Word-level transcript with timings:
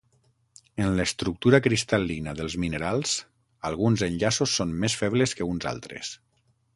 En 0.83 0.87
l'estructura 0.99 1.59
cristal·lina 1.67 2.33
dels 2.39 2.55
minerals 2.63 3.13
alguns 3.71 4.05
enllaços 4.09 4.57
són 4.61 4.73
més 4.85 4.97
febles 5.03 5.37
que 5.41 5.47
uns 5.53 5.69
altres. 5.73 6.15